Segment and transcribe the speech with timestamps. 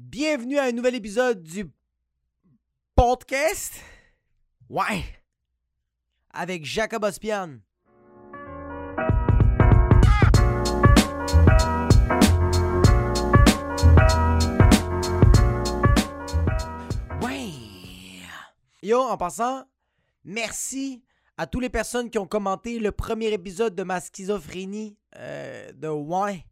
[0.00, 1.68] Bienvenue à un nouvel épisode du
[2.94, 3.82] podcast.
[4.68, 5.02] Ouais.
[6.30, 7.58] Avec Jacob Ospian.
[17.20, 17.50] Ouais.
[18.80, 19.64] Yo, en passant,
[20.22, 21.02] merci
[21.36, 25.88] à toutes les personnes qui ont commenté le premier épisode de ma schizophrénie euh, de
[25.88, 26.44] Ouais.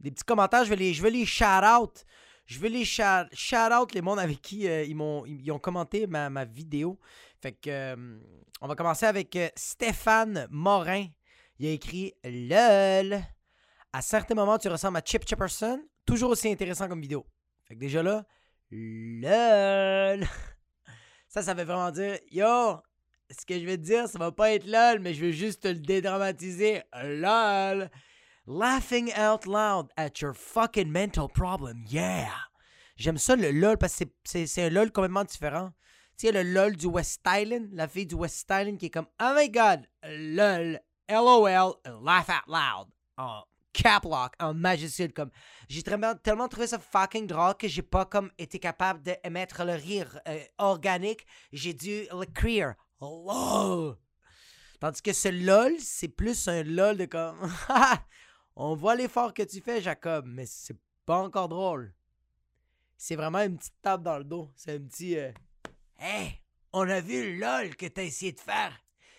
[0.00, 2.04] Des petits commentaires, je vais les, je vais les shout out.
[2.46, 5.58] Je vais les shout, shout out les mondes avec qui euh, ils, m'ont, ils ont
[5.58, 6.98] commenté ma, ma vidéo.
[7.40, 8.18] Fait que euh,
[8.60, 11.06] on va commencer avec euh, Stéphane Morin.
[11.58, 13.22] Il a écrit LOL.
[13.92, 15.80] À certains moments, tu ressembles à Chip Chipperson.
[16.06, 17.26] Toujours aussi intéressant comme vidéo.
[17.64, 18.24] Fait que déjà là,
[18.70, 20.26] LOL.
[21.28, 22.76] Ça, ça veut vraiment dire Yo,
[23.30, 25.62] ce que je vais te dire, ça va pas être LOL, mais je veux juste
[25.62, 26.82] te le dédramatiser.
[26.92, 27.90] LOL.
[28.52, 31.84] Laughing out loud at your fucking mental problem.
[31.88, 32.28] Yeah!
[32.96, 35.72] J'aime ça le LOL parce que c'est- un LOL complètement différent.
[36.18, 39.06] Tu sais, le LOL du West Island, la fille du West Island qui est comme
[39.22, 42.88] Oh my god, LOL, LOL, laugh out loud.
[43.16, 43.42] En
[43.72, 45.14] cap lock, en majuscule.
[45.14, 45.30] Comme,
[45.70, 50.20] j'ai tellement, trouvé ça fucking drôle que j'ai pas comme été capable d'émettre le rire
[50.28, 51.24] euh, organique.
[51.52, 52.72] J'ai dû le crier.
[53.00, 53.96] LOL!
[54.78, 57.38] Tandis que ce LOL, c'est plus un LOL de comme.
[58.54, 61.94] On voit l'effort que tu fais, Jacob, mais c'est pas encore drôle.
[62.96, 64.50] C'est vraiment une petite tape dans le dos.
[64.54, 65.16] C'est un petit.
[65.18, 65.32] euh,
[66.72, 68.72] on a vu LOL que t'as essayé de faire.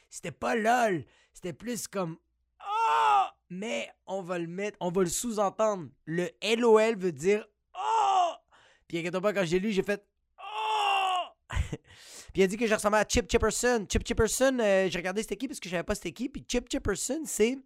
[0.10, 1.04] C'était pas LOL.
[1.34, 2.18] C'était plus comme.
[2.62, 3.24] Oh!
[3.50, 5.90] Mais on va le mettre, on va le sous-entendre.
[6.06, 7.46] Le LOL veut dire
[7.76, 8.34] Oh!
[8.88, 10.04] Puis inquiète pas, quand j'ai lu, j'ai fait
[10.40, 11.26] Oh!
[12.34, 13.86] Puis il a dit que je ressemblais à Chip Chipperson.
[13.92, 16.34] Chip Chipperson, euh, j'ai regardé cette équipe parce que je savais pas cette équipe.
[16.34, 17.58] Puis Chip Chipperson, c'est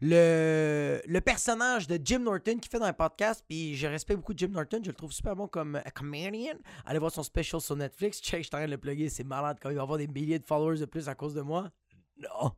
[0.00, 3.44] le, le personnage de Jim Norton qui fait dans un podcast.
[3.48, 4.80] Puis je respecte beaucoup Jim Norton.
[4.82, 6.56] Je le trouve super bon comme euh, comedian.
[6.84, 8.20] Allez voir son special sur Netflix.
[8.20, 9.08] Check, je suis en train de le plugger.
[9.08, 11.42] C'est malade quand il va avoir des milliers de followers de plus à cause de
[11.42, 11.70] moi.
[12.18, 12.52] Non.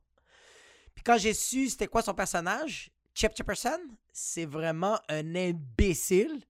[0.95, 3.81] Puis quand j'ai su c'était quoi son personnage, Chip Chipperson,
[4.13, 6.43] c'est vraiment un imbécile.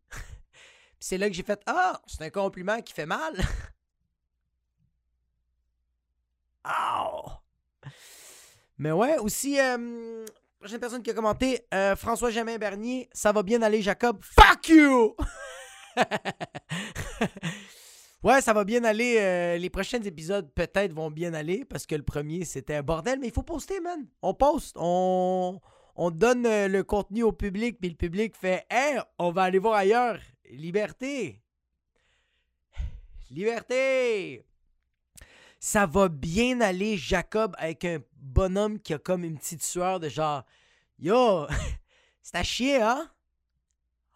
[1.01, 3.35] C'est là que j'ai fait Ah, c'est un compliment qui fait mal.
[6.65, 7.31] Ow!
[8.79, 10.27] Mais ouais, aussi, euh,
[10.59, 14.19] prochaine personne qui a commenté, euh, François Jamin Bernier, ça va bien aller, Jacob?
[14.23, 15.15] Fuck you!
[18.23, 19.17] ouais, ça va bien aller.
[19.19, 23.19] euh, les prochains épisodes, peut-être, vont bien aller parce que le premier, c'était un bordel,
[23.21, 24.07] mais il faut poster, man.
[24.23, 24.77] On poste.
[24.79, 25.61] On,
[25.97, 29.59] on donne euh, le contenu au public, puis le public fait Hey, on va aller
[29.59, 30.19] voir ailleurs.
[30.51, 31.43] Liberté.
[33.31, 34.45] Liberté.
[35.61, 40.09] Ça va bien aller, Jacob, avec un bonhomme qui a comme une petite sueur de
[40.09, 40.45] genre
[40.99, 41.47] Yo,
[42.23, 43.11] c'est à chier, hein?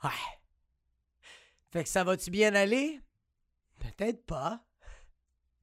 [0.05, 0.11] Ouais.
[1.71, 3.01] Fait que ça va-tu bien aller?
[3.79, 4.65] Peut-être pas.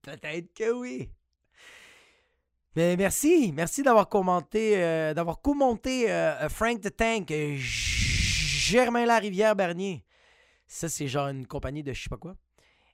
[0.02, 1.12] Peut-être que oui.
[2.76, 9.56] Mais merci, merci d'avoir commenté, euh, d'avoir commenté euh, Frank the Tank, euh, Germain Larivière
[9.56, 10.06] Bernier.
[10.68, 12.36] Ça, c'est genre une compagnie de je sais pas quoi.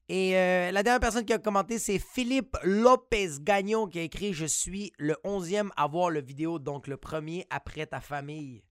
[0.07, 4.33] Et euh, la dernière personne qui a commenté, c'est Philippe Lopez Gagnon qui a écrit
[4.33, 8.63] Je suis le 11e à voir le vidéo, donc le premier après ta famille.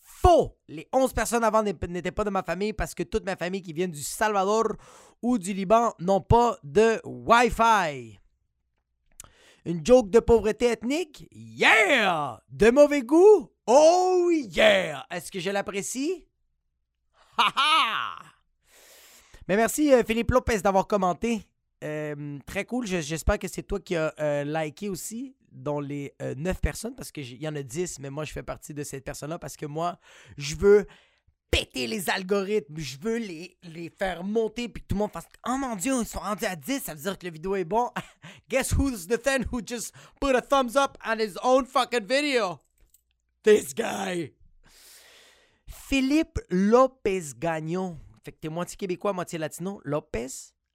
[0.00, 3.36] Faux Les 11 personnes avant n'é- n'étaient pas de ma famille parce que toute ma
[3.36, 4.72] famille qui vient du Salvador
[5.22, 8.18] ou du Liban n'ont pas de Wi-Fi.
[9.64, 11.28] Une joke de pauvreté ethnique?
[11.30, 12.40] Yeah!
[12.48, 13.48] De mauvais goût?
[13.66, 15.06] Oh yeah!
[15.10, 16.26] Est-ce que je l'apprécie?
[17.36, 18.18] Ha ha!
[19.48, 21.42] Mais merci euh, Philippe Lopez d'avoir commenté.
[21.82, 22.86] Euh, très cool.
[22.86, 27.10] Je- J'espère que c'est toi qui as euh, liké aussi, dont les 9 personnes, parce
[27.10, 29.64] qu'il y en a 10, mais moi je fais partie de cette personne-là parce que
[29.66, 29.98] moi,
[30.36, 30.86] je veux
[31.50, 32.74] péter les algorithmes.
[32.78, 36.06] Je veux les, les faire monter puis tout le monde fasse Oh mon dieu, ils
[36.06, 37.90] sont rendus à 10, ça veut dire que le vidéo est bon.
[38.50, 42.60] Guess who's the fan who just put a thumbs up on his own fucking video?
[43.44, 44.32] This guy.
[45.66, 47.96] Philippe Lopez Gagnon.
[48.24, 49.80] Fait que t'es moitié québécois, moitié latino.
[49.84, 50.28] Lopez.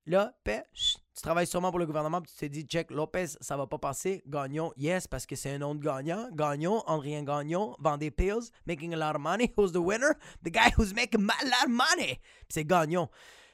[0.06, 0.63] Lopez.
[0.74, 3.78] Tu travailles sûrement pour le gouvernement, puis tu t'es dit, check, Lopez, ça va pas
[3.78, 4.22] passer.
[4.28, 6.28] Gagnon, yes, parce que c'est un nom de gagnant.
[6.34, 9.54] Gagnon, Andrien Gagnon, vend des pills, making a lot of money.
[9.56, 10.16] Who's the winner?
[10.44, 12.19] The guy who's making a lot of money.
[12.50, 13.07] C'est Gagnon.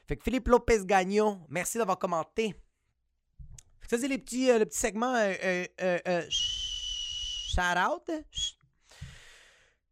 [0.08, 2.54] Fait que Philippe Lopez Gagnon, merci d'avoir commenté.
[3.88, 5.34] Ça, c'est les petits, euh, le petit segment euh,
[5.80, 8.10] euh, euh, shout out.
[8.30, 8.56] Chut.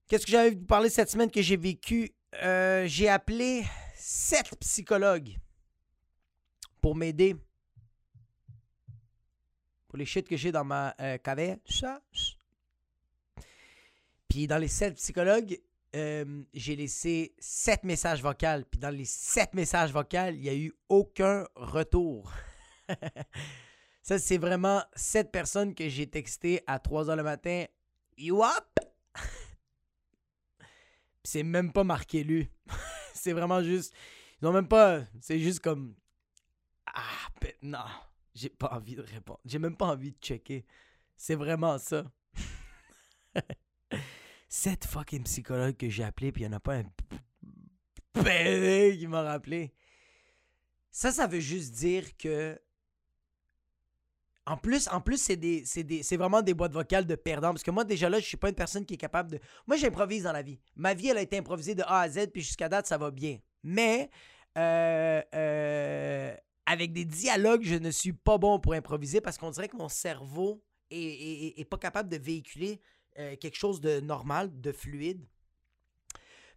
[0.09, 2.11] Qu'est-ce que j'avais vous parler cette semaine que j'ai vécu?
[2.33, 3.65] J'ai appelé
[4.09, 5.37] sept psychologues
[6.81, 7.37] pour m'aider.
[9.87, 11.61] Pour les shit que j'ai dans ma euh, caverne.
[14.27, 15.61] Puis dans les sept psychologues,
[15.95, 18.65] euh, j'ai laissé sept messages vocaux.
[18.71, 22.33] Puis dans les sept messages vocaux, il n'y a eu aucun retour.
[24.03, 27.67] Ça, c'est vraiment sept personnes que j'ai texté à 3 h le matin.
[28.17, 28.79] You up?
[31.25, 32.51] c'est même pas marqué lu.
[33.19, 33.95] c'est vraiment juste.
[34.41, 35.03] Ils ont même pas.
[35.21, 35.95] C'est juste comme.
[36.87, 37.85] Ah, ben, non.
[38.35, 39.41] J'ai pas envie de répondre.
[39.45, 40.65] J'ai même pas envie de checker.
[41.17, 42.05] C'est vraiment ça.
[44.49, 46.85] Cette fucking psychologue que j'ai appelé, puis il n'y en a pas un
[48.97, 49.75] qui m'a rappelé.
[50.91, 52.59] Ça, ça veut juste dire que.
[54.49, 57.51] En plus, en plus c'est des, c'est vraiment des boîtes vocales de perdants.
[57.51, 59.41] Parce que moi, déjà là, je suis pas une personne qui est capable de.
[59.67, 60.59] Moi, j'improvise dans la vie.
[60.77, 63.11] Ma vie, elle a été improvisée de A à Z, puis jusqu'à date, ça va
[63.11, 63.39] bien.
[63.63, 64.11] Mais.
[64.57, 66.35] Euh, euh,
[66.67, 69.89] avec des dialogues, je ne suis pas bon pour improviser parce qu'on dirait que mon
[69.89, 72.81] cerveau est, pas capable de véhiculer
[73.19, 75.27] euh, quelque chose de normal, de fluide.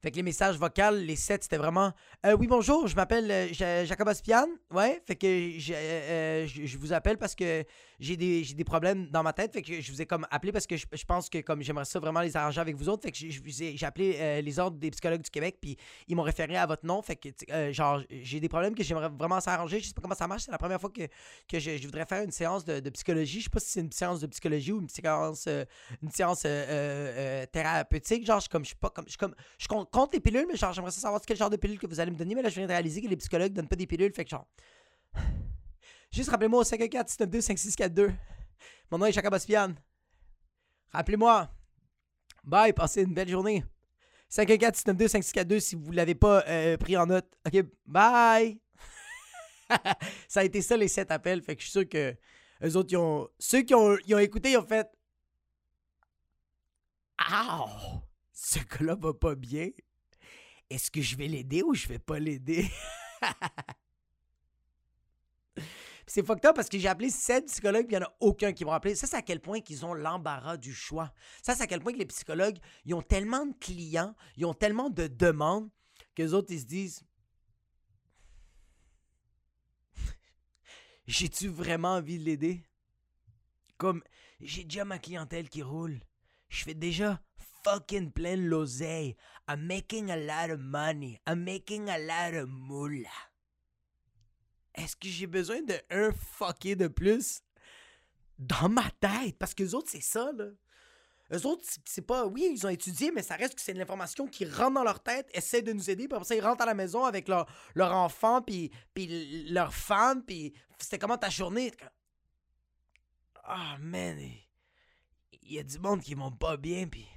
[0.01, 1.93] Fait que les messages vocaux, les sets, c'était vraiment
[2.25, 4.47] euh, Oui, bonjour, je m'appelle euh, Jacob Ospian.
[4.73, 7.63] Ouais, fait que euh, je, vous appelle parce que
[8.01, 9.53] j'ai des, des, problèmes dans ma tête.
[9.53, 11.99] Fait que je vous ai comme appelé parce que je, pense que comme j'aimerais ça
[11.99, 13.03] vraiment les arranger avec vous autres.
[13.03, 15.77] Fait que j'ai appelé les ordres des psychologues du Québec, puis
[16.07, 17.01] ils m'ont référé à votre nom.
[17.03, 19.79] Fait que, genre, j'ai des problèmes que j'aimerais vraiment s'arranger.
[19.79, 20.43] Je sais pas comment ça marche.
[20.43, 21.03] C'est la première fois que,
[21.47, 23.39] que je, voudrais faire une séance de, psychologie.
[23.39, 25.47] Je sais pas si c'est une séance de psychologie ou une séance,
[26.01, 26.41] une séance
[27.51, 28.25] thérapeutique.
[28.25, 29.05] Genre, je, comme, je suis pas comme.
[29.07, 31.87] Je, comme, je compte les pilules, mais genre, j'aimerais savoir quel genre de pilules que
[31.87, 32.33] vous allez me donner.
[32.33, 34.11] Mais là, je viens de réaliser que les psychologues donnent pas des pilules.
[34.11, 34.47] Fait que genre.
[36.11, 38.13] Juste rappelez-moi au 514-692-5642.
[38.91, 39.73] Mon nom est Jacob Ospian.
[40.89, 41.49] Rappelez-moi.
[42.43, 43.63] Bye, passez une belle journée.
[44.29, 47.31] 514-692-5642 si vous ne l'avez pas euh, pris en note.
[47.47, 48.59] OK, bye.
[50.27, 51.41] ça a été ça les 7 appels.
[51.41, 52.13] Fait que je suis sûr que
[52.63, 54.87] eux autres, ceux qui ont, écouté, ils ont fait.
[57.17, 57.67] Ah!
[58.33, 59.69] ce gars-là va pas bien.
[60.69, 62.69] Est-ce que je vais l'aider ou je vais pas l'aider?
[66.13, 68.65] c'est fucked up parce que j'ai appelé sept psychologues, il n'y en a aucun qui
[68.65, 68.95] m'ont appelé.
[68.95, 71.13] Ça, c'est à quel point qu'ils ont l'embarras du choix.
[71.41, 74.53] Ça, c'est à quel point que les psychologues, ils ont tellement de clients, ils ont
[74.53, 75.69] tellement de demandes,
[76.13, 77.05] que les autres, ils se disent
[81.07, 82.61] J'ai-tu vraiment envie de l'aider?
[83.77, 84.03] Comme,
[84.41, 86.01] j'ai déjà ma clientèle qui roule.
[86.49, 87.21] Je fais déjà
[87.63, 89.15] fucking plein l'oseille.
[89.47, 91.21] I'm making a lot of money.
[91.25, 93.30] I'm making a lot of moula.
[94.75, 97.41] Est-ce que j'ai besoin de un fucké de plus
[98.39, 99.37] dans ma tête?
[99.37, 100.45] Parce que les autres, c'est ça, là.
[101.33, 102.25] Eux autres, c'est pas.
[102.25, 105.01] Oui, ils ont étudié, mais ça reste que c'est de l'information qui rentre dans leur
[105.01, 107.47] tête, essaie de nous aider, puis après ça, ils rentrent à la maison avec leur,
[107.73, 111.71] leur enfant, puis, puis leur femme, puis c'était comment ta journée?
[113.45, 114.19] Ah, man,
[115.41, 117.07] il y a du monde qui vont pas bien, puis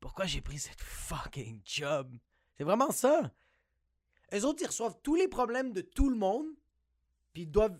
[0.00, 2.14] pourquoi j'ai pris cette fucking job?
[2.58, 3.32] C'est vraiment ça.
[4.34, 6.46] Eux autres, ils reçoivent tous les problèmes de tout le monde,
[7.32, 7.78] puis ils doivent,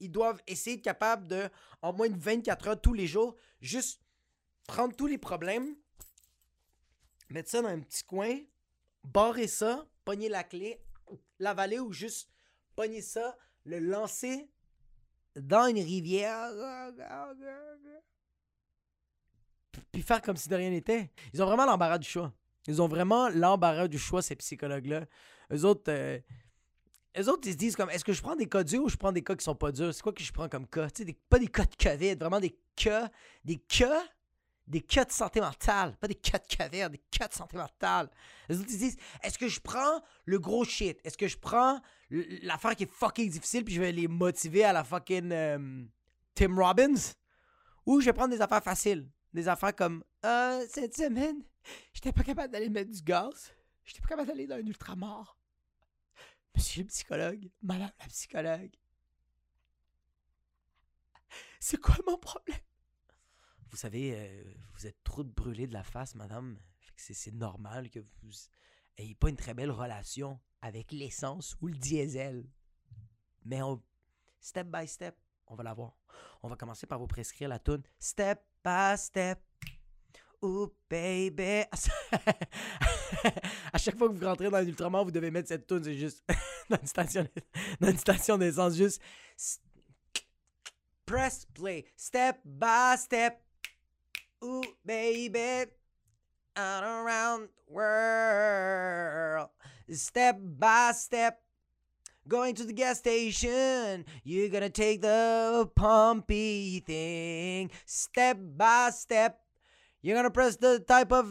[0.00, 1.48] ils doivent essayer de capable de,
[1.82, 4.02] en moins de 24 heures tous les jours, juste
[4.66, 5.74] prendre tous les problèmes,
[7.28, 8.38] mettre ça dans un petit coin,
[9.04, 10.82] barrer ça, pogner la clé,
[11.38, 12.30] l'avaler ou juste
[12.76, 14.50] pogner ça, le lancer
[15.36, 16.50] dans une rivière
[19.92, 21.10] puis faire comme si de rien n'était.
[21.32, 22.32] Ils ont vraiment l'embarras du choix.
[22.66, 25.06] Ils ont vraiment l'embarras du choix, ces psychologues-là.
[25.52, 26.18] Eux autres, euh,
[27.28, 29.12] autres, ils se disent comme est-ce que je prends des cas durs ou je prends
[29.12, 29.92] des cas qui sont pas durs?
[29.94, 30.88] C'est quoi que je prends comme cas?
[30.90, 33.10] Tu sais, Pas des cas de COVID, vraiment des cas,
[33.44, 34.02] des cas,
[34.66, 35.96] des cas de santé mentale.
[35.96, 38.10] Pas des cas de COVID, des cas de santé mentale.
[38.48, 40.98] Les autres, ils se disent est-ce que je prends le gros shit?
[41.04, 44.72] Est-ce que je prends l'affaire qui est fucking difficile puis je vais les motiver à
[44.72, 45.84] la fucking euh,
[46.34, 47.14] Tim Robbins?
[47.86, 51.42] Ou je vais prendre des affaires faciles des affaires comme euh, cette semaine,
[51.92, 53.52] j'étais pas capable d'aller mettre du gaz.
[53.84, 55.36] J'étais pas capable d'aller dans un ultramar.
[56.54, 58.76] Monsieur le psychologue, madame la psychologue.
[61.60, 62.58] C'est quoi mon problème?
[63.70, 66.58] Vous savez, euh, vous êtes trop brûlé de la face, madame.
[66.96, 68.32] C'est normal que vous
[68.98, 72.44] ayez pas une très belle relation avec l'essence ou le diesel.
[73.44, 73.82] Mais on,
[74.40, 75.16] step by step,
[75.46, 75.96] on va l'avoir.
[76.42, 79.40] On va commencer par vous prescrire la toune Step by Step.
[80.42, 81.64] Ooh, baby.
[83.72, 85.84] à chaque fois que vous rentrez dans l'ultramar, vous devez mettre cette tune.
[85.84, 86.24] C'est juste
[86.70, 87.28] dans une station,
[87.96, 88.74] station d'essence.
[88.74, 89.02] Juste
[91.04, 91.84] press play.
[91.96, 93.42] Step by step.
[94.42, 95.66] Ooh, baby.
[96.56, 99.48] And around world.
[99.90, 101.42] Step by step.
[102.28, 109.40] Going to the gas station, you're gonna take the pumpy thing step by step.
[110.02, 111.30] You're gonna press the type of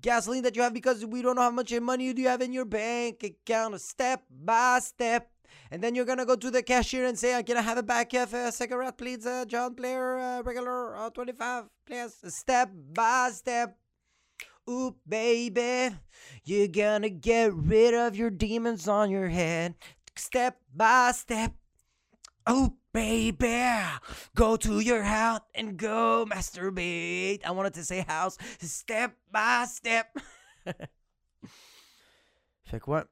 [0.00, 2.52] gasoline that you have because we don't know how much money do you have in
[2.52, 5.30] your bank account, step by step.
[5.70, 8.12] And then you're gonna go to the cashier and say, "Can I have a back
[8.14, 13.76] of a cigarette, please, uh, John Player, uh, regular, uh, 25, please." Step by step.
[14.68, 15.96] Ooh, baby,
[16.44, 19.74] you're gonna get rid of your demons on your head,
[20.14, 21.54] step by step.
[22.46, 23.68] Oh, baby,
[24.34, 27.44] go to your house and go masturbate.
[27.44, 30.06] I wanted to say house, step by step.
[32.64, 33.04] fait quoi?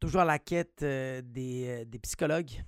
[0.00, 2.62] Toujours à la quête euh, des, euh, des psychologues.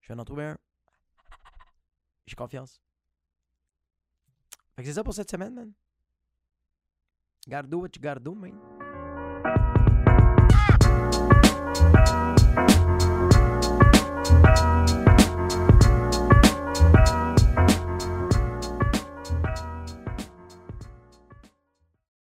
[0.00, 0.58] Je viens d'en trouver un.
[2.26, 2.80] J'ai confiance.
[4.76, 5.72] Fait que c'est ça pour cette semaine, man.
[7.48, 8.54] Gotta do what you gotta do, man.